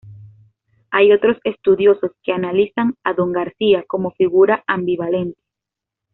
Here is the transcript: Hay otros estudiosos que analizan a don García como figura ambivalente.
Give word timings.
Hay 0.89 1.11
otros 1.11 1.37
estudiosos 1.43 2.09
que 2.23 2.31
analizan 2.31 2.95
a 3.03 3.13
don 3.13 3.31
García 3.31 3.83
como 3.87 4.09
figura 4.09 4.63
ambivalente. 4.65 5.39